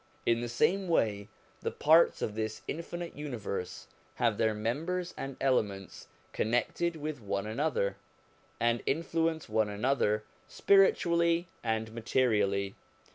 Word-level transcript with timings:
In 0.25 0.41
the 0.41 0.49
same 0.49 0.87
way, 0.87 1.27
the 1.61 1.69
parts 1.69 2.23
of 2.23 2.33
this 2.33 2.63
infinite 2.67 3.15
universe 3.15 3.85
have 4.15 4.39
their 4.39 4.55
members 4.55 5.13
and 5.15 5.37
elements 5.39 6.07
connected 6.33 6.95
with 6.95 7.21
one 7.21 7.45
another, 7.45 7.97
and 8.59 8.81
influence 8.87 9.47
one 9.47 9.69
another 9.69 10.23
spiritually 10.47 11.49
and 11.63 11.93
materially. 11.93 12.73